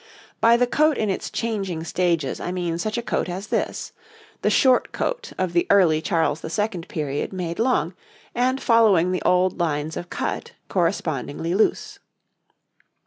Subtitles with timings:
[0.39, 3.93] By the coat in its changing stages I mean such a coat as this:
[4.41, 6.81] the short coat of the early Charles II.
[6.87, 7.93] period made long,
[8.33, 11.99] and, following the old lines of cut, correspondingly loose.